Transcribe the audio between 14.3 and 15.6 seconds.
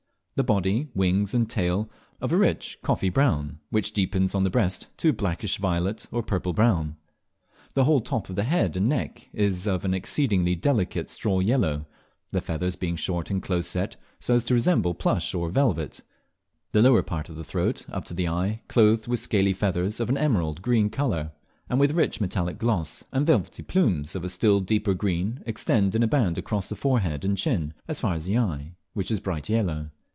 as to resemble plush or